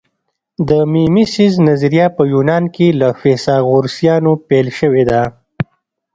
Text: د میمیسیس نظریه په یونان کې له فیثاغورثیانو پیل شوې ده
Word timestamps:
د 0.69 0.71
میمیسیس 0.93 1.53
نظریه 1.67 2.07
په 2.15 2.23
یونان 2.33 2.63
کې 2.75 2.87
له 2.99 3.09
فیثاغورثیانو 3.21 4.31
پیل 4.47 4.67
شوې 4.79 5.03
ده 5.09 5.21